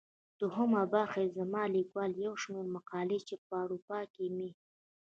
[0.39, 4.49] دوهمه برخه يې زما ليکوال يو شمېر مقالې چي په اروپا کې مي.